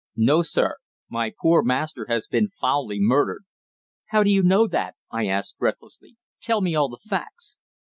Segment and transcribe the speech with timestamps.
[0.15, 0.77] "No, sir.
[1.09, 3.43] My poor master has been foully murdered."
[4.07, 6.17] "How do you know that?" I asked breathlessly.
[6.41, 7.57] "Tell me all the facts."